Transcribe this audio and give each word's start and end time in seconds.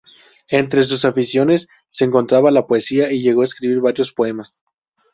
Entre 0.49 0.83
sus 0.83 1.05
aficiones 1.05 1.67
se 1.89 2.05
encontraba 2.05 2.49
la 2.49 2.65
poesía 2.65 3.11
y 3.11 3.21
llegó 3.21 3.41
a 3.43 3.45
escribir 3.45 3.81
varios 3.81 4.11
poemas. 4.11 4.63